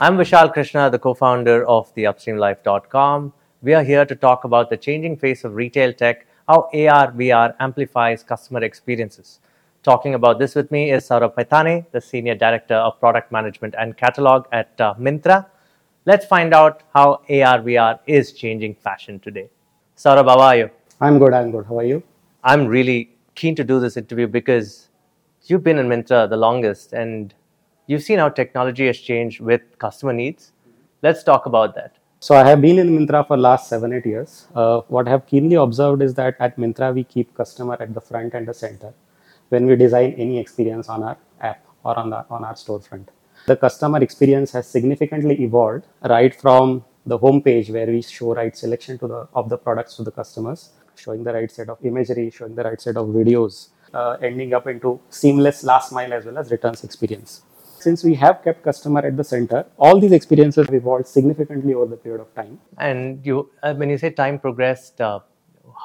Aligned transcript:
I'm 0.00 0.16
Vishal 0.16 0.52
Krishna, 0.52 0.90
the 0.90 0.98
co 0.98 1.14
founder 1.14 1.64
of 1.68 1.94
the 1.94 2.02
upstreamlife.com. 2.04 3.32
We 3.62 3.74
are 3.74 3.84
here 3.84 4.04
to 4.04 4.16
talk 4.16 4.42
about 4.42 4.68
the 4.68 4.76
changing 4.76 5.16
face 5.16 5.44
of 5.44 5.54
retail 5.54 5.92
tech, 5.92 6.26
how 6.48 6.68
AR, 6.74 7.12
VR 7.12 7.54
amplifies 7.60 8.24
customer 8.24 8.64
experiences. 8.64 9.38
Talking 9.84 10.14
about 10.14 10.40
this 10.40 10.56
with 10.56 10.72
me 10.72 10.90
is 10.90 11.08
Sourabh 11.08 11.36
Paithane, 11.36 11.86
the 11.92 12.00
Senior 12.00 12.34
Director 12.34 12.74
of 12.74 12.98
Product 12.98 13.30
Management 13.30 13.76
and 13.78 13.96
Catalog 13.96 14.46
at 14.50 14.72
uh, 14.80 14.94
Myntra. 14.94 15.46
Let's 16.06 16.26
find 16.26 16.52
out 16.52 16.82
how 16.92 17.20
AR, 17.28 17.60
VR 17.60 18.00
is 18.08 18.32
changing 18.32 18.74
fashion 18.74 19.20
today. 19.20 19.48
Sourabh, 19.96 20.26
how 20.26 20.40
are 20.40 20.56
you? 20.56 20.70
I'm 21.00 21.20
good, 21.20 21.32
I'm 21.32 21.52
good. 21.52 21.66
How 21.66 21.78
are 21.78 21.84
you? 21.84 22.02
I'm 22.42 22.66
really 22.66 23.10
keen 23.36 23.54
to 23.54 23.62
do 23.62 23.78
this 23.78 23.96
interview 23.96 24.26
because 24.26 24.88
you've 25.44 25.62
been 25.62 25.78
in 25.78 25.86
Myntra 25.86 26.28
the 26.28 26.36
longest 26.36 26.92
and 26.92 27.32
you've 27.86 28.02
seen 28.02 28.18
how 28.18 28.28
technology 28.28 28.86
has 28.86 28.98
changed 28.98 29.40
with 29.40 29.62
customer 29.78 30.12
needs. 30.12 30.52
Let's 31.02 31.22
talk 31.22 31.46
about 31.46 31.74
that. 31.74 31.96
So 32.20 32.34
I 32.34 32.44
have 32.48 32.62
been 32.62 32.78
in 32.78 32.88
Myntra 32.96 33.26
for 33.26 33.36
last 33.36 33.68
seven, 33.68 33.92
eight 33.92 34.06
years. 34.06 34.48
Uh, 34.54 34.80
what 34.88 35.06
I 35.06 35.10
have 35.10 35.26
keenly 35.26 35.56
observed 35.56 36.00
is 36.00 36.14
that 36.14 36.36
at 36.40 36.56
Myntra 36.56 36.94
we 36.94 37.04
keep 37.04 37.34
customer 37.34 37.76
at 37.78 37.92
the 37.92 38.00
front 38.00 38.32
and 38.32 38.48
the 38.48 38.54
center 38.54 38.94
when 39.50 39.66
we 39.66 39.76
design 39.76 40.14
any 40.16 40.38
experience 40.38 40.88
on 40.88 41.02
our 41.02 41.18
app 41.40 41.62
or 41.84 41.98
on, 41.98 42.08
the, 42.08 42.24
on 42.30 42.44
our 42.44 42.54
storefront. 42.54 43.08
The 43.46 43.56
customer 43.56 44.02
experience 44.02 44.52
has 44.52 44.66
significantly 44.66 45.42
evolved 45.42 45.84
right 46.02 46.34
from 46.34 46.84
the 47.04 47.18
home 47.18 47.42
page 47.42 47.68
where 47.68 47.86
we 47.86 48.00
show 48.00 48.34
right 48.34 48.56
selection 48.56 48.98
to 49.00 49.06
the, 49.06 49.28
of 49.34 49.50
the 49.50 49.58
products 49.58 49.96
to 49.96 50.02
the 50.02 50.10
customers, 50.10 50.70
showing 50.96 51.22
the 51.22 51.34
right 51.34 51.50
set 51.50 51.68
of 51.68 51.76
imagery, 51.84 52.30
showing 52.30 52.54
the 52.54 52.64
right 52.64 52.80
set 52.80 52.96
of 52.96 53.08
videos, 53.08 53.68
uh, 53.92 54.16
ending 54.22 54.54
up 54.54 54.66
into 54.66 54.98
seamless 55.10 55.62
last 55.62 55.92
mile 55.92 56.14
as 56.14 56.24
well 56.24 56.38
as 56.38 56.50
returns 56.50 56.82
experience 56.84 57.42
since 57.84 58.02
we 58.08 58.14
have 58.24 58.42
kept 58.42 58.62
customer 58.68 59.00
at 59.08 59.16
the 59.20 59.26
center, 59.32 59.64
all 59.76 60.00
these 60.04 60.12
experiences 60.18 60.66
have 60.66 60.74
evolved 60.74 61.06
significantly 61.06 61.74
over 61.74 61.88
the 61.94 62.00
period 62.04 62.20
of 62.26 62.34
time. 62.34 62.54
And 62.78 63.24
you, 63.24 63.50
uh, 63.62 63.74
when 63.74 63.90
you 63.90 63.98
say 64.04 64.10
time 64.10 64.38
progressed, 64.46 65.00
uh, 65.00 65.20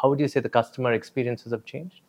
how 0.02 0.10
would 0.10 0.20
you 0.20 0.30
say 0.34 0.40
the 0.40 0.54
customer 0.60 0.94
experiences 0.94 1.52
have 1.52 1.66
changed? 1.66 2.00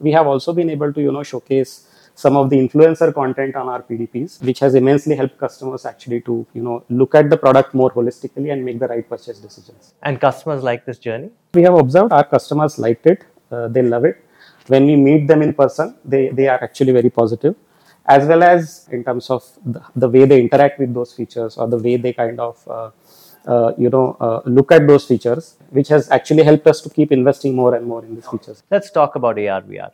We 0.00 0.12
have 0.12 0.26
also 0.26 0.52
been 0.52 0.70
able 0.70 0.92
to, 0.92 1.00
you 1.00 1.12
know, 1.16 1.24
showcase 1.32 1.72
some 2.14 2.36
of 2.40 2.48
the 2.50 2.56
influencer 2.64 3.12
content 3.12 3.56
on 3.56 3.68
our 3.68 3.82
PDPs, 3.82 4.40
which 4.48 4.60
has 4.60 4.76
immensely 4.80 5.16
helped 5.20 5.36
customers 5.38 5.84
actually 5.84 6.20
to, 6.28 6.46
you 6.54 6.62
know, 6.62 6.84
look 6.88 7.14
at 7.20 7.28
the 7.28 7.36
product 7.36 7.74
more 7.74 7.90
holistically 7.90 8.52
and 8.52 8.64
make 8.64 8.78
the 8.78 8.88
right 8.94 9.08
purchase 9.08 9.38
decisions. 9.38 9.94
And 10.02 10.20
customers 10.20 10.62
like 10.62 10.84
this 10.84 10.98
journey? 10.98 11.30
We 11.54 11.62
have 11.62 11.74
observed 11.74 12.12
our 12.12 12.24
customers 12.24 12.78
liked 12.78 13.06
it. 13.06 13.24
Uh, 13.50 13.68
they 13.68 13.82
love 13.82 14.04
it. 14.04 14.24
When 14.68 14.86
we 14.86 14.96
meet 14.96 15.26
them 15.26 15.42
in 15.42 15.54
person, 15.54 15.96
they, 16.04 16.28
they 16.28 16.48
are 16.48 16.62
actually 16.62 16.92
very 16.92 17.10
positive 17.10 17.54
as 18.06 18.26
well 18.26 18.42
as 18.42 18.88
in 18.92 19.02
terms 19.02 19.30
of 19.30 19.42
the, 19.64 19.82
the, 19.96 20.08
way 20.08 20.24
they 20.24 20.40
interact 20.40 20.78
with 20.78 20.92
those 20.92 21.12
features 21.12 21.56
or 21.56 21.66
the 21.68 21.78
way 21.78 21.96
they 21.96 22.12
kind 22.12 22.38
of 22.38 22.68
uh, 22.68 22.90
uh, 23.46 23.72
you 23.78 23.90
know 23.90 24.16
uh, 24.20 24.40
look 24.44 24.72
at 24.72 24.86
those 24.86 25.06
features 25.06 25.56
which 25.70 25.88
has 25.88 26.10
actually 26.10 26.42
helped 26.42 26.66
us 26.66 26.80
to 26.80 26.90
keep 26.90 27.12
investing 27.12 27.54
more 27.54 27.74
and 27.74 27.86
more 27.86 28.04
in 28.04 28.14
these 28.14 28.26
features. 28.26 28.62
Let's 28.70 28.90
talk 28.90 29.14
about 29.16 29.38
ar 29.38 29.62
vr 29.62 29.90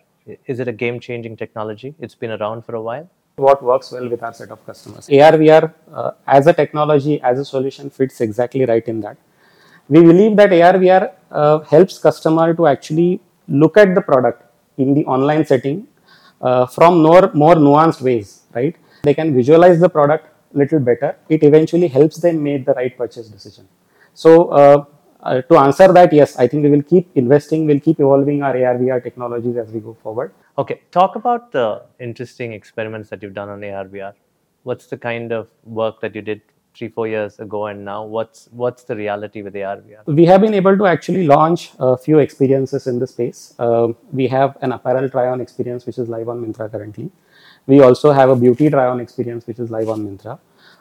is 0.46 0.60
it 0.60 0.68
a 0.68 0.72
game 0.72 1.00
changing 1.00 1.36
technology? 1.36 1.94
It's 1.98 2.14
been 2.14 2.30
around 2.30 2.64
for 2.64 2.74
a 2.74 2.82
while. 2.82 3.08
What 3.36 3.62
works 3.62 3.90
well 3.90 4.08
with 4.08 4.22
our 4.22 4.34
set 4.34 4.50
of 4.50 4.64
customers? 4.66 5.08
Ar 5.08 5.32
vr 5.32 5.72
uh, 5.92 6.12
as 6.26 6.46
a 6.46 6.52
technology 6.52 7.20
as 7.22 7.38
a 7.38 7.44
solution 7.44 7.90
fits 7.90 8.20
exactly 8.20 8.64
right 8.64 8.86
in 8.86 9.00
that. 9.00 9.16
We 9.88 10.00
believe 10.02 10.36
that 10.36 10.52
ar 10.52 10.74
vr 10.74 11.12
uh, 11.30 11.58
helps 11.60 11.98
customer 11.98 12.54
to 12.54 12.66
actually 12.66 13.20
look 13.48 13.76
at 13.76 13.94
the 13.94 14.02
product 14.02 14.44
in 14.78 14.94
the 14.94 15.04
online 15.06 15.44
setting 15.44 15.86
uh, 16.40 16.66
from 16.66 17.02
more, 17.02 17.30
more 17.34 17.54
nuanced 17.54 18.00
ways, 18.00 18.42
right? 18.54 18.76
They 19.02 19.14
can 19.14 19.34
visualize 19.34 19.80
the 19.80 19.88
product 19.88 20.26
little 20.52 20.80
better. 20.80 21.16
It 21.28 21.42
eventually 21.42 21.88
helps 21.88 22.16
them 22.16 22.42
make 22.42 22.66
the 22.66 22.74
right 22.74 22.96
purchase 22.96 23.28
decision. 23.28 23.68
So 24.14 24.48
uh, 24.48 24.84
uh, 25.22 25.42
to 25.42 25.56
answer 25.58 25.92
that, 25.92 26.12
yes, 26.12 26.36
I 26.36 26.46
think 26.46 26.64
we 26.64 26.70
will 26.70 26.82
keep 26.82 27.10
investing, 27.14 27.66
we'll 27.66 27.80
keep 27.80 28.00
evolving 28.00 28.42
our 28.42 28.56
AR 28.56 28.76
VR 28.76 29.02
technologies 29.02 29.56
as 29.56 29.70
we 29.70 29.80
go 29.80 29.94
forward. 30.02 30.32
Okay, 30.58 30.80
talk 30.90 31.16
about 31.16 31.52
the 31.52 31.82
interesting 31.98 32.52
experiments 32.52 33.10
that 33.10 33.22
you've 33.22 33.34
done 33.34 33.48
on 33.48 33.62
AR 33.62 33.84
VR. 33.84 34.14
What's 34.62 34.86
the 34.86 34.98
kind 34.98 35.32
of 35.32 35.48
work 35.64 36.00
that 36.00 36.14
you 36.14 36.22
did 36.22 36.42
three 36.74 36.88
four 36.88 37.06
years 37.08 37.38
ago 37.38 37.66
and 37.66 37.84
now 37.84 38.04
what's 38.04 38.48
what's 38.52 38.84
the 38.84 38.96
reality 38.96 39.42
with 39.42 39.54
ARVR? 39.54 40.04
We 40.06 40.24
have 40.26 40.40
been 40.40 40.54
able 40.54 40.76
to 40.76 40.86
actually 40.86 41.26
launch 41.26 41.72
a 41.78 41.96
few 41.96 42.18
experiences 42.18 42.86
in 42.86 42.98
the 42.98 43.06
space. 43.06 43.54
Uh, 43.58 43.88
we 44.12 44.28
have 44.28 44.56
an 44.62 44.72
apparel 44.72 45.08
try-on 45.08 45.40
experience 45.40 45.86
which 45.86 45.98
is 45.98 46.08
live 46.08 46.28
on 46.28 46.44
Myntra 46.44 46.70
currently. 46.70 47.10
We 47.66 47.80
also 47.80 48.12
have 48.12 48.30
a 48.30 48.36
beauty 48.36 48.70
try-on 48.70 49.00
experience 49.00 49.46
which 49.46 49.58
is 49.58 49.70
live 49.70 49.88
on 49.88 50.00
Myntra. 50.06 50.38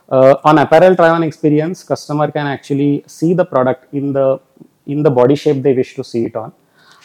Uh, 0.09 0.35
on 0.43 0.57
apparel 0.57 0.95
try-on 0.95 1.23
experience, 1.23 1.83
customer 1.83 2.31
can 2.31 2.47
actually 2.47 3.03
see 3.07 3.33
the 3.33 3.45
product 3.45 3.93
in 3.93 4.13
the 4.13 4.39
in 4.87 5.03
the 5.03 5.11
body 5.11 5.35
shape 5.35 5.61
they 5.61 5.73
wish 5.73 5.95
to 5.95 6.03
see 6.03 6.25
it 6.25 6.35
on. 6.35 6.51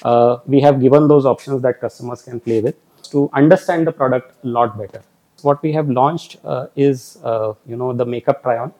Uh, 0.03 0.39
we 0.47 0.61
have 0.61 0.81
given 0.81 1.07
those 1.09 1.27
options 1.27 1.63
that 1.63 1.81
customers 1.81 2.23
can 2.23 2.41
play 2.41 2.61
with 2.61 2.77
to 3.11 3.29
understand 3.33 3.87
the 3.87 3.93
product 3.93 4.33
a 4.45 4.47
lot 4.47 4.77
better 4.79 5.03
what 5.45 5.63
we 5.63 5.73
have 5.73 5.89
launched 5.89 6.37
uh, 6.45 6.67
is 6.77 7.19
uh, 7.25 7.53
you 7.67 7.77
know 7.77 7.93
the 7.93 8.07
makeup 8.07 8.43
try 8.43 8.57
on 8.59 8.73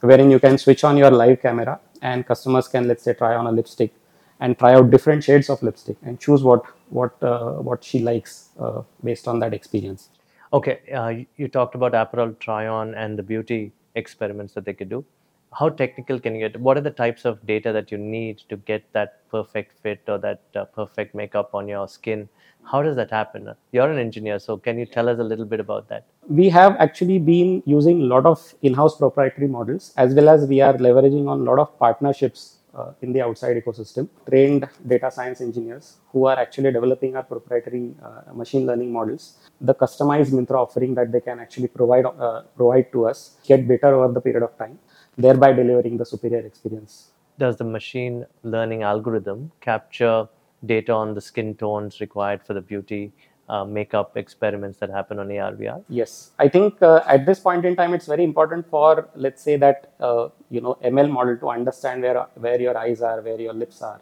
wherein 0.00 0.30
you 0.30 0.40
can 0.40 0.58
switch 0.58 0.84
on 0.84 0.96
your 0.96 1.10
live 1.10 1.40
camera 1.42 1.78
and 2.02 2.26
customers 2.26 2.68
can 2.68 2.88
let's 2.88 3.02
say 3.02 3.14
try 3.14 3.34
on 3.34 3.46
a 3.46 3.52
lipstick 3.52 3.92
and 4.40 4.58
try 4.58 4.74
out 4.74 4.90
different 4.90 5.22
shades 5.22 5.50
of 5.50 5.62
lipstick 5.62 5.96
and 6.02 6.18
choose 6.18 6.42
what 6.42 6.64
what 6.88 7.22
uh, 7.22 7.54
what 7.68 7.84
she 7.84 8.00
likes 8.00 8.50
uh, 8.58 8.82
based 9.04 9.28
on 9.28 9.38
that 9.38 9.54
experience. 9.54 10.08
Okay 10.52 10.80
uh, 10.92 11.12
you 11.36 11.48
talked 11.48 11.74
about 11.74 11.94
apparel 11.94 12.34
try 12.40 12.66
on 12.66 12.94
and 12.94 13.18
the 13.18 13.22
beauty 13.22 13.72
experiments 13.94 14.54
that 14.54 14.64
they 14.64 14.72
could 14.72 14.88
do 14.88 15.04
how 15.52 15.68
technical 15.68 16.20
can 16.20 16.34
you 16.34 16.48
get? 16.48 16.60
What 16.60 16.76
are 16.76 16.80
the 16.80 16.90
types 16.90 17.24
of 17.24 17.44
data 17.46 17.72
that 17.72 17.90
you 17.90 17.98
need 17.98 18.38
to 18.48 18.56
get 18.56 18.84
that 18.92 19.28
perfect 19.30 19.72
fit 19.82 20.00
or 20.08 20.18
that 20.18 20.42
uh, 20.54 20.64
perfect 20.64 21.14
makeup 21.14 21.54
on 21.54 21.68
your 21.68 21.88
skin? 21.88 22.28
How 22.62 22.82
does 22.82 22.94
that 22.96 23.10
happen? 23.10 23.52
You're 23.72 23.90
an 23.90 23.98
engineer 23.98 24.38
so 24.38 24.56
can 24.56 24.78
you 24.78 24.86
tell 24.86 25.08
us 25.08 25.18
a 25.18 25.24
little 25.24 25.44
bit 25.44 25.60
about 25.60 25.88
that? 25.88 26.06
We 26.28 26.48
have 26.50 26.76
actually 26.78 27.18
been 27.18 27.62
using 27.66 28.02
a 28.02 28.04
lot 28.04 28.26
of 28.26 28.54
in-house 28.62 28.96
proprietary 28.96 29.48
models 29.48 29.92
as 29.96 30.14
well 30.14 30.28
as 30.28 30.46
we 30.46 30.60
are 30.60 30.74
leveraging 30.74 31.26
on 31.26 31.40
a 31.40 31.42
lot 31.42 31.58
of 31.58 31.76
partnerships 31.78 32.58
uh, 32.74 32.92
in 33.02 33.12
the 33.12 33.20
outside 33.20 33.56
ecosystem. 33.56 34.08
Trained 34.28 34.68
data 34.86 35.10
science 35.10 35.40
engineers 35.40 35.96
who 36.12 36.26
are 36.26 36.38
actually 36.38 36.70
developing 36.70 37.16
our 37.16 37.24
proprietary 37.24 37.94
uh, 38.04 38.32
machine 38.32 38.66
learning 38.66 38.92
models. 38.92 39.38
The 39.60 39.74
customized 39.74 40.30
Myntra 40.30 40.62
offering 40.62 40.94
that 40.94 41.10
they 41.10 41.20
can 41.20 41.40
actually 41.40 41.68
provide 41.68 42.04
uh, 42.04 42.42
provide 42.56 42.92
to 42.92 43.06
us 43.06 43.36
get 43.44 43.66
better 43.66 43.94
over 43.94 44.12
the 44.12 44.20
period 44.20 44.44
of 44.44 44.56
time 44.56 44.78
thereby 45.20 45.52
delivering 45.52 45.96
the 45.96 46.04
superior 46.04 46.40
experience. 46.40 47.10
Does 47.38 47.56
the 47.56 47.64
machine 47.64 48.26
learning 48.42 48.82
algorithm 48.82 49.52
capture 49.60 50.28
data 50.66 50.92
on 50.92 51.14
the 51.14 51.20
skin 51.20 51.54
tones 51.54 52.00
required 52.00 52.42
for 52.42 52.54
the 52.54 52.60
beauty 52.60 53.12
uh, 53.48 53.64
makeup 53.64 54.16
experiments 54.16 54.78
that 54.78 54.90
happen 54.90 55.18
on 55.18 55.28
ARVR? 55.28 55.82
Yes, 55.88 56.30
I 56.38 56.48
think 56.48 56.80
uh, 56.82 57.02
at 57.06 57.26
this 57.26 57.40
point 57.40 57.64
in 57.64 57.74
time, 57.76 57.94
it's 57.94 58.06
very 58.06 58.24
important 58.24 58.68
for 58.68 59.08
let's 59.14 59.42
say 59.42 59.56
that 59.56 59.92
uh, 60.00 60.28
you 60.50 60.60
know 60.60 60.78
ML 60.84 61.10
model 61.10 61.36
to 61.38 61.50
understand 61.50 62.02
where 62.02 62.26
where 62.34 62.60
your 62.60 62.76
eyes 62.78 63.02
are, 63.02 63.20
where 63.20 63.40
your 63.40 63.52
lips 63.52 63.82
are, 63.82 64.00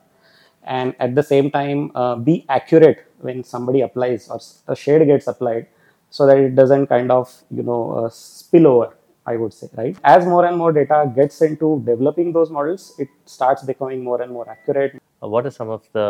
and 0.65 0.95
at 1.01 1.15
the 1.15 1.23
same 1.23 1.51
time 1.51 1.91
uh, 1.95 2.17
be 2.17 2.45
accurate 2.49 3.07
when 3.21 3.43
somebody 3.43 3.81
applies 3.81 4.29
or 4.29 4.41
a 4.69 4.77
shade 4.77 5.07
gets 5.07 5.27
applied, 5.27 5.67
so 6.11 6.27
that 6.27 6.37
it 6.39 6.55
doesn't 6.55 6.89
kind 6.89 7.11
of 7.11 7.33
you 7.51 7.63
know 7.63 7.83
uh, 7.93 8.11
spill 8.11 8.67
over 8.67 8.98
I 9.33 9.37
would 9.37 9.53
say, 9.53 9.69
right? 9.81 9.97
As 10.05 10.27
more 10.33 10.45
and 10.49 10.57
more 10.63 10.73
data 10.73 10.99
gets 11.15 11.41
into 11.43 11.83
developing 11.85 12.33
those 12.33 12.51
models, 12.51 12.95
it 12.99 13.09
starts 13.37 13.63
becoming 13.71 14.03
more 14.09 14.21
and 14.23 14.33
more 14.33 14.49
accurate. 14.55 15.01
Uh, 15.23 15.29
what 15.29 15.47
are 15.47 15.55
some 15.61 15.71
of 15.77 15.89
the 15.93 16.09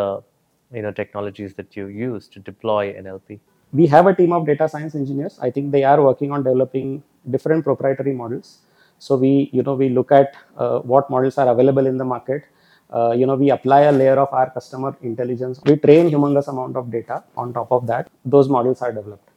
you 0.73 0.83
know 0.83 0.91
technologies 0.91 1.53
that 1.59 1.75
you 1.77 1.87
use 1.87 2.27
to 2.35 2.39
deploy 2.39 2.81
NLP? 3.03 3.39
We 3.79 3.87
have 3.87 4.07
a 4.11 4.15
team 4.19 4.31
of 4.37 4.45
data 4.51 4.67
science 4.73 4.95
engineers. 4.95 5.37
I 5.47 5.51
think 5.51 5.71
they 5.71 5.83
are 5.83 6.01
working 6.09 6.31
on 6.31 6.43
developing 6.43 7.03
different 7.35 7.63
proprietary 7.63 8.13
models. 8.21 8.59
So 8.99 9.15
we 9.23 9.33
you 9.53 9.63
know 9.63 9.75
we 9.83 9.89
look 9.89 10.11
at 10.11 10.35
uh, 10.57 10.79
what 10.93 11.09
models 11.09 11.37
are 11.37 11.49
available 11.55 11.87
in 11.93 11.97
the 11.97 12.09
market. 12.15 12.45
Uh, 12.97 13.11
you 13.11 13.25
know 13.29 13.35
we 13.35 13.49
apply 13.51 13.81
a 13.89 13.91
layer 14.01 14.17
of 14.25 14.33
our 14.33 14.49
customer 14.59 14.95
intelligence. 15.01 15.61
We 15.65 15.75
train 15.87 16.09
humongous 16.15 16.47
amount 16.55 16.77
of 16.83 16.91
data 16.99 17.23
on 17.37 17.53
top 17.53 17.71
of 17.71 17.87
that. 17.87 18.09
Those 18.37 18.49
models 18.57 18.81
are 18.81 18.91
developed. 18.91 19.28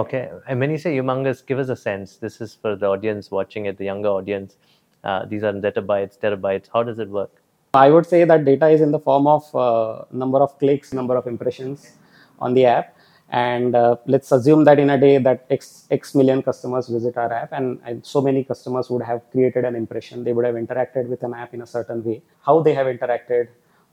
Okay, 0.00 0.30
and 0.48 0.58
when 0.60 0.70
you 0.70 0.78
say 0.78 0.96
humongous, 0.96 1.44
give 1.44 1.58
us 1.58 1.68
a 1.68 1.76
sense. 1.76 2.16
This 2.16 2.40
is 2.40 2.54
for 2.54 2.74
the 2.74 2.86
audience 2.86 3.30
watching 3.30 3.66
it, 3.66 3.76
the 3.76 3.84
younger 3.84 4.08
audience. 4.08 4.56
Uh, 5.04 5.26
these 5.26 5.42
are 5.42 5.52
zettabytes, 5.64 6.14
terabytes. 6.18 6.70
How 6.72 6.82
does 6.82 6.98
it 6.98 7.10
work? 7.10 7.32
I 7.74 7.90
would 7.90 8.06
say 8.06 8.24
that 8.24 8.46
data 8.46 8.68
is 8.68 8.80
in 8.80 8.92
the 8.92 8.98
form 8.98 9.26
of 9.26 9.54
uh, 9.54 10.04
number 10.10 10.38
of 10.38 10.58
clicks, 10.58 10.94
number 10.94 11.16
of 11.16 11.26
impressions 11.26 11.92
on 12.38 12.54
the 12.54 12.64
app, 12.64 12.96
and 13.28 13.74
uh, 13.74 13.96
let's 14.06 14.32
assume 14.32 14.64
that 14.64 14.78
in 14.78 14.88
a 14.88 14.98
day 14.98 15.18
that 15.18 15.44
x 15.50 15.86
x 15.90 16.14
million 16.14 16.42
customers 16.42 16.88
visit 16.88 17.18
our 17.18 17.32
app, 17.42 17.52
and, 17.52 17.78
and 17.84 18.06
so 18.14 18.22
many 18.22 18.42
customers 18.42 18.88
would 18.88 19.02
have 19.02 19.20
created 19.32 19.66
an 19.66 19.76
impression. 19.76 20.24
They 20.24 20.32
would 20.32 20.46
have 20.46 20.54
interacted 20.54 21.08
with 21.08 21.22
an 21.24 21.34
app 21.34 21.52
in 21.52 21.60
a 21.60 21.66
certain 21.66 22.02
way. 22.02 22.22
How 22.46 22.60
they 22.60 22.72
have 22.72 22.86
interacted, 22.86 23.48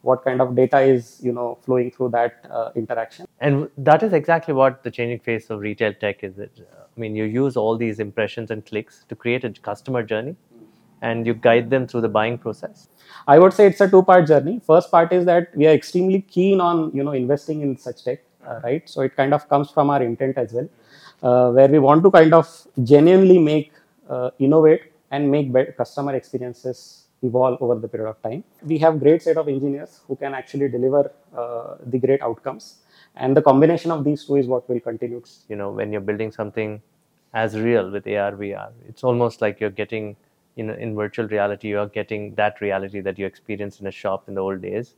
what 0.09 0.23
kind 0.23 0.41
of 0.41 0.55
data 0.55 0.79
is 0.79 1.19
you 1.27 1.33
know 1.37 1.47
flowing 1.65 1.91
through 1.91 2.09
that 2.17 2.45
uh, 2.49 2.71
interaction. 2.75 3.27
And 3.39 3.69
that 3.77 4.03
is 4.03 4.13
exactly 4.13 4.53
what 4.53 4.83
the 4.83 4.91
changing 4.91 5.19
face 5.19 5.49
of 5.49 5.59
retail 5.59 5.93
tech 5.93 6.23
is. 6.23 6.37
It 6.39 6.67
i 6.97 6.99
mean 6.99 7.15
you 7.15 7.25
use 7.25 7.57
all 7.61 7.77
these 7.77 7.99
impressions 8.03 8.51
and 8.53 8.65
clicks 8.65 9.01
to 9.09 9.15
create 9.23 9.43
a 9.47 9.51
customer 9.71 10.03
journey 10.11 10.35
and 11.07 11.27
you 11.29 11.33
guide 11.47 11.69
them 11.69 11.87
through 11.89 12.01
the 12.05 12.13
buying 12.19 12.37
process. 12.45 12.87
I 13.27 13.37
would 13.41 13.53
say 13.53 13.67
it's 13.67 13.81
a 13.81 13.89
two 13.89 14.01
part 14.03 14.27
journey. 14.27 14.59
First 14.71 14.89
part 14.89 15.13
is 15.17 15.25
that 15.25 15.55
we 15.55 15.67
are 15.67 15.75
extremely 15.81 16.21
keen 16.37 16.61
on 16.69 16.91
you 16.99 17.03
know 17.03 17.17
investing 17.23 17.61
in 17.61 17.77
such 17.77 18.03
tech 18.03 18.23
uh, 18.47 18.59
right? 18.63 18.89
So 18.89 19.01
it 19.01 19.15
kind 19.15 19.33
of 19.33 19.47
comes 19.49 19.69
from 19.69 19.89
our 19.89 20.01
intent 20.01 20.37
as 20.37 20.53
well 20.53 20.69
uh, 21.23 21.51
where 21.51 21.67
we 21.67 21.79
want 21.79 22.03
to 22.03 22.11
kind 22.11 22.33
of 22.33 22.47
genuinely 22.83 23.39
make 23.39 23.71
uh, 24.09 24.31
innovate 24.39 24.91
and 25.11 25.29
make 25.31 25.51
better 25.51 25.71
customer 25.71 26.15
experiences 26.15 27.06
evolve 27.23 27.61
over 27.61 27.75
the 27.79 27.87
period 27.87 28.09
of 28.09 28.21
time. 28.21 28.43
We 28.63 28.77
have 28.79 28.99
great 28.99 29.21
set 29.23 29.37
of 29.37 29.47
engineers 29.47 30.01
who 30.07 30.15
can 30.15 30.33
actually 30.33 30.69
deliver 30.69 31.11
uh, 31.35 31.75
the 31.85 31.97
great 31.99 32.21
outcomes, 32.21 32.77
and 33.15 33.35
the 33.35 33.41
combination 33.41 33.91
of 33.91 34.03
these 34.03 34.25
two 34.25 34.35
is 34.35 34.47
what 34.47 34.69
will 34.69 34.79
continue. 34.79 35.21
You 35.49 35.55
know, 35.55 35.71
when 35.71 35.91
you're 35.91 36.01
building 36.01 36.31
something 36.31 36.81
as 37.33 37.57
real 37.59 37.89
with 37.89 38.07
AR 38.07 38.31
VR, 38.33 38.71
it's 38.87 39.03
almost 39.03 39.41
like 39.41 39.59
you're 39.59 39.77
getting 39.81 40.15
in 40.55 40.69
in 40.69 40.95
virtual 40.95 41.27
reality. 41.27 41.69
You're 41.69 41.87
getting 41.87 42.35
that 42.35 42.61
reality 42.61 43.01
that 43.01 43.17
you 43.17 43.25
experienced 43.25 43.81
in 43.81 43.87
a 43.87 43.91
shop 43.91 44.27
in 44.27 44.35
the 44.35 44.41
old 44.41 44.61
days. 44.61 44.93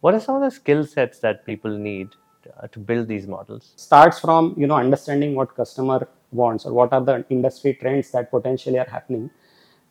What 0.00 0.14
are 0.14 0.20
some 0.20 0.36
of 0.36 0.42
the 0.42 0.50
skill 0.50 0.84
sets 0.84 1.18
that 1.20 1.44
people 1.46 1.76
need 1.76 2.08
uh, 2.56 2.68
to 2.68 2.78
build 2.78 3.08
these 3.08 3.26
models? 3.26 3.72
Starts 3.76 4.20
from 4.20 4.54
you 4.56 4.66
know 4.66 4.76
understanding 4.76 5.34
what 5.34 5.56
customer 5.56 6.08
wants 6.32 6.66
or 6.66 6.72
what 6.72 6.92
are 6.92 7.00
the 7.00 7.24
industry 7.30 7.74
trends 7.74 8.10
that 8.10 8.30
potentially 8.30 8.78
are 8.78 8.90
happening 8.90 9.30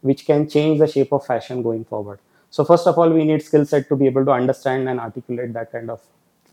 which 0.10 0.26
can 0.30 0.48
change 0.56 0.80
the 0.80 0.88
shape 0.96 1.12
of 1.18 1.26
fashion 1.26 1.64
going 1.68 1.84
forward. 1.84 2.20
So 2.56 2.64
first 2.64 2.86
of 2.88 2.98
all, 3.00 3.10
we 3.10 3.24
need 3.30 3.42
skill 3.42 3.66
set 3.66 3.90
to 3.90 3.96
be 3.96 4.06
able 4.06 4.26
to 4.26 4.32
understand 4.32 4.88
and 4.90 5.00
articulate 5.00 5.52
that 5.54 5.72
kind 5.72 5.90
of 5.90 6.02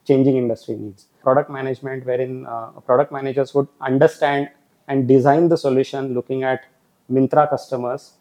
changing 0.08 0.37
industry 0.37 0.76
needs. 0.76 1.06
Product 1.22 1.50
management, 1.50 2.06
wherein 2.06 2.46
uh, 2.46 2.70
product 2.88 3.12
managers 3.12 3.54
would 3.54 3.69
understand 3.81 4.49
and 4.88 5.06
design 5.06 5.49
the 5.49 5.56
solution 5.56 6.14
looking 6.14 6.43
at 6.43 6.64
Myntra 7.10 7.49
customers 7.50 8.12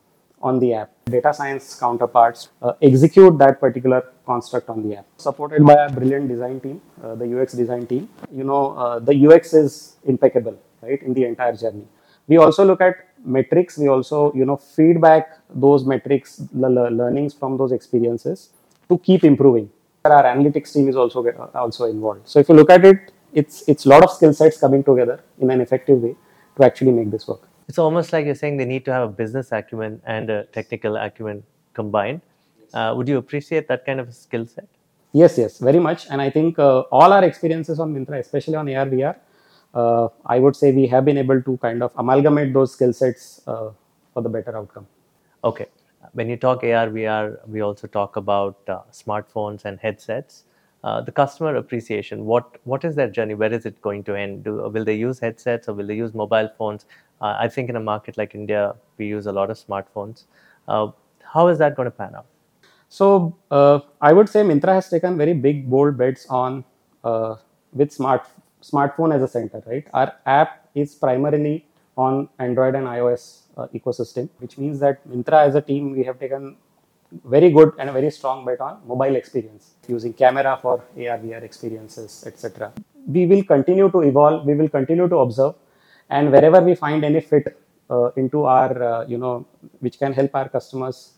on 0.41 0.59
the 0.59 0.73
app. 0.73 0.91
Data 1.05 1.33
science 1.33 1.79
counterparts 1.79 2.49
uh, 2.61 2.73
execute 2.81 3.37
that 3.37 3.59
particular 3.59 3.99
construct 4.25 4.69
on 4.69 4.87
the 4.87 4.97
app. 4.97 5.05
Supported 5.17 5.65
by 5.65 5.73
a 5.85 5.91
brilliant 5.91 6.27
design 6.27 6.59
team, 6.59 6.81
uh, 7.03 7.15
the 7.15 7.27
UX 7.39 7.53
design 7.53 7.87
team. 7.87 8.09
You 8.31 8.43
know, 8.43 8.77
uh, 8.77 8.99
the 8.99 9.15
UX 9.27 9.53
is 9.53 9.97
impeccable, 10.03 10.59
right, 10.81 11.01
in 11.01 11.13
the 11.13 11.25
entire 11.25 11.55
journey. 11.55 11.87
We 12.27 12.37
also 12.37 12.65
look 12.65 12.81
at 12.81 12.95
metrics 13.23 13.77
we 13.77 13.87
also 13.87 14.33
you 14.33 14.45
know 14.45 14.57
feedback 14.57 15.37
those 15.53 15.85
metrics 15.85 16.37
the 16.37 16.69
learnings 16.69 17.33
from 17.33 17.57
those 17.57 17.71
experiences 17.71 18.49
to 18.89 18.97
keep 18.97 19.23
improving. 19.23 19.69
Our 20.03 20.23
analytics 20.23 20.73
team 20.73 20.89
is 20.89 20.95
also 20.95 21.23
also 21.53 21.85
involved. 21.85 22.27
So 22.27 22.39
if 22.39 22.49
you 22.49 22.55
look 22.55 22.69
at 22.69 22.83
it 22.85 23.11
it's 23.33 23.63
it's 23.67 23.85
a 23.85 23.89
lot 23.89 24.03
of 24.03 24.11
skill 24.11 24.33
sets 24.33 24.59
coming 24.59 24.83
together 24.83 25.21
in 25.39 25.51
an 25.51 25.61
effective 25.61 26.01
way 26.01 26.15
to 26.57 26.65
actually 26.65 26.91
make 26.91 27.11
this 27.11 27.27
work. 27.27 27.47
It's 27.67 27.77
almost 27.77 28.11
like 28.11 28.25
you're 28.25 28.35
saying 28.35 28.57
they 28.57 28.65
need 28.65 28.83
to 28.85 28.93
have 28.93 29.09
a 29.09 29.11
business 29.11 29.51
acumen 29.51 30.01
and 30.05 30.29
a 30.29 30.43
technical 30.45 30.97
acumen 30.97 31.43
combined. 31.73 32.21
Uh, 32.73 32.93
would 32.97 33.07
you 33.07 33.17
appreciate 33.17 33.67
that 33.67 33.85
kind 33.85 33.99
of 33.99 34.09
a 34.09 34.11
skill 34.11 34.45
set? 34.45 34.67
Yes 35.13 35.37
yes 35.37 35.59
very 35.59 35.79
much. 35.79 36.07
And 36.09 36.21
i 36.21 36.29
think 36.29 36.59
uh, 36.59 36.79
all 36.91 37.13
our 37.13 37.23
experiences 37.23 37.79
on 37.79 37.93
Myntra 37.93 38.19
especially 38.19 38.55
on 38.55 38.67
ar 38.69 38.85
vr 38.85 39.15
uh, 39.73 40.09
I 40.25 40.39
would 40.39 40.55
say 40.55 40.71
we 40.71 40.87
have 40.87 41.05
been 41.05 41.17
able 41.17 41.41
to 41.41 41.57
kind 41.57 41.81
of 41.83 41.91
amalgamate 41.97 42.53
those 42.53 42.73
skill 42.73 42.93
sets 42.93 43.41
uh, 43.47 43.71
for 44.13 44.21
the 44.21 44.29
better 44.29 44.57
outcome. 44.57 44.87
Okay. 45.43 45.65
When 46.13 46.29
you 46.29 46.35
talk 46.35 46.63
AR, 46.63 46.89
VR, 46.89 47.39
we 47.47 47.61
also 47.61 47.87
talk 47.87 48.15
about 48.17 48.57
uh, 48.67 48.79
smartphones 48.91 49.65
and 49.65 49.79
headsets. 49.79 50.43
Uh, 50.83 50.99
the 50.99 51.11
customer 51.11 51.55
appreciation, 51.55 52.25
what 52.25 52.57
what 52.63 52.83
is 52.83 52.95
their 52.95 53.07
journey? 53.07 53.35
Where 53.35 53.53
is 53.53 53.67
it 53.67 53.79
going 53.81 54.03
to 54.05 54.15
end? 54.15 54.43
Do, 54.43 54.67
will 54.67 54.83
they 54.83 54.95
use 54.95 55.19
headsets 55.19 55.69
or 55.69 55.73
will 55.73 55.85
they 55.85 55.95
use 55.95 56.15
mobile 56.15 56.49
phones? 56.57 56.85
Uh, 57.21 57.35
I 57.39 57.47
think 57.47 57.69
in 57.69 57.75
a 57.75 57.79
market 57.79 58.17
like 58.17 58.33
India, 58.33 58.73
we 58.97 59.05
use 59.05 59.27
a 59.27 59.31
lot 59.31 59.51
of 59.51 59.57
smartphones. 59.57 60.23
Uh, 60.67 60.87
how 61.23 61.47
is 61.49 61.59
that 61.59 61.75
going 61.75 61.85
to 61.85 61.91
pan 61.91 62.15
out? 62.15 62.25
So 62.89 63.37
I 64.01 64.11
would 64.11 64.27
say 64.27 64.41
Myntra 64.41 64.73
has 64.73 64.89
taken 64.89 65.17
very 65.17 65.33
big, 65.33 65.69
bold 65.69 65.97
bets 65.97 66.25
on 66.29 66.65
with 67.03 67.91
smart 67.91 68.25
smartphone 68.61 69.13
as 69.13 69.21
a 69.21 69.27
center, 69.27 69.61
right? 69.65 69.85
Our 69.93 70.13
app 70.25 70.69
is 70.75 70.95
primarily 70.95 71.65
on 71.97 72.29
Android 72.39 72.75
and 72.75 72.87
iOS 72.87 73.41
uh, 73.57 73.67
ecosystem, 73.73 74.29
which 74.39 74.57
means 74.57 74.79
that 74.79 75.07
Myntra 75.09 75.47
as 75.47 75.55
a 75.55 75.61
team, 75.61 75.91
we 75.91 76.03
have 76.03 76.19
taken 76.19 76.55
very 77.25 77.49
good 77.51 77.73
and 77.77 77.89
a 77.89 77.93
very 77.93 78.09
strong 78.09 78.45
bet 78.45 78.61
on 78.61 78.79
mobile 78.87 79.15
experience 79.15 79.71
using 79.87 80.13
camera 80.13 80.57
for 80.61 80.75
AR, 80.95 81.17
VR 81.17 81.43
experiences, 81.43 82.23
etc. 82.25 82.71
We 83.05 83.25
will 83.25 83.43
continue 83.43 83.89
to 83.91 84.01
evolve, 84.01 84.45
we 84.45 84.55
will 84.55 84.69
continue 84.69 85.07
to 85.09 85.17
observe, 85.17 85.55
and 86.09 86.31
wherever 86.31 86.61
we 86.61 86.75
find 86.75 87.03
any 87.03 87.21
fit 87.21 87.57
uh, 87.89 88.11
into 88.15 88.45
our, 88.45 88.83
uh, 88.83 89.05
you 89.05 89.17
know, 89.17 89.45
which 89.79 89.99
can 89.99 90.13
help 90.13 90.33
our 90.33 90.47
customers 90.47 91.13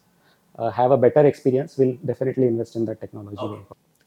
uh, 0.57 0.71
have 0.71 0.91
a 0.91 0.97
better 0.97 1.25
experience, 1.25 1.77
we'll 1.77 1.97
definitely 2.05 2.47
invest 2.47 2.75
in 2.75 2.85
that 2.85 2.99
technology. 2.99 3.37
Okay. 3.37 3.61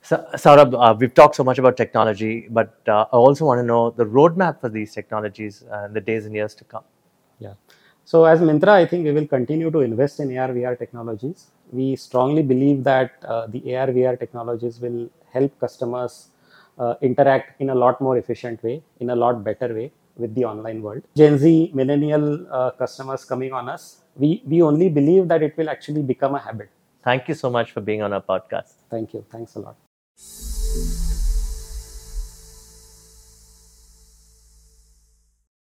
So, 0.08 0.24
Sourabh, 0.34 0.72
uh, 0.72 0.94
we've 0.96 1.12
talked 1.12 1.34
so 1.34 1.42
much 1.42 1.58
about 1.58 1.76
technology, 1.76 2.46
but 2.48 2.80
uh, 2.86 3.06
I 3.12 3.16
also 3.16 3.44
want 3.44 3.58
to 3.58 3.64
know 3.64 3.90
the 3.90 4.04
roadmap 4.04 4.60
for 4.60 4.68
these 4.68 4.94
technologies 4.94 5.64
uh, 5.72 5.86
in 5.86 5.94
the 5.94 6.00
days 6.00 6.26
and 6.26 6.32
years 6.32 6.54
to 6.54 6.62
come. 6.64 6.84
Yeah. 7.40 7.54
So, 8.04 8.24
as 8.24 8.38
Myntra, 8.40 8.68
I 8.68 8.86
think 8.86 9.04
we 9.04 9.10
will 9.10 9.26
continue 9.26 9.68
to 9.68 9.80
invest 9.80 10.20
in 10.20 10.38
AR 10.38 10.52
VR 10.52 10.76
technologies. 10.76 11.46
We 11.72 11.96
strongly 11.96 12.44
believe 12.44 12.84
that 12.84 13.14
uh, 13.24 13.48
the 13.48 13.74
AR 13.74 13.88
VR 13.88 14.16
technologies 14.16 14.78
will 14.78 15.10
help 15.32 15.58
customers 15.58 16.28
uh, 16.78 16.94
interact 17.02 17.60
in 17.60 17.70
a 17.70 17.74
lot 17.74 18.00
more 18.00 18.16
efficient 18.16 18.62
way, 18.62 18.84
in 19.00 19.10
a 19.10 19.16
lot 19.16 19.42
better 19.42 19.74
way 19.74 19.90
with 20.16 20.36
the 20.36 20.44
online 20.44 20.82
world. 20.82 21.02
Gen 21.16 21.36
Z, 21.36 21.72
millennial 21.74 22.46
uh, 22.52 22.70
customers 22.70 23.24
coming 23.24 23.52
on 23.52 23.68
us, 23.68 24.02
we, 24.14 24.40
we 24.46 24.62
only 24.62 24.88
believe 24.88 25.26
that 25.26 25.42
it 25.42 25.56
will 25.56 25.68
actually 25.68 26.02
become 26.02 26.36
a 26.36 26.38
habit. 26.38 26.70
Thank 27.02 27.26
you 27.26 27.34
so 27.34 27.50
much 27.50 27.72
for 27.72 27.80
being 27.80 28.02
on 28.02 28.12
our 28.12 28.22
podcast. 28.22 28.74
Thank 28.88 29.14
you. 29.14 29.24
Thanks 29.32 29.56
a 29.56 29.58
lot 29.58 29.76
you 30.18 30.45